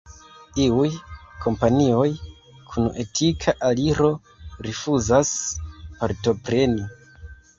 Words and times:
Iuj 0.61 0.87
kompanioj 1.43 2.05
kun 2.71 2.87
etika 3.03 3.53
aliro 3.69 4.09
rifuzas 4.69 5.35
partopreni. 6.01 6.89